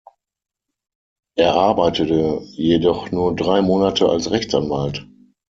[1.35, 5.05] Er arbeitete jedoch nur drei Monate als Rechtsanwalt.